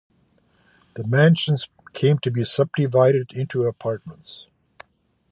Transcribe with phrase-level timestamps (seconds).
[0.95, 4.47] The mansions came to be subdivided into apartments.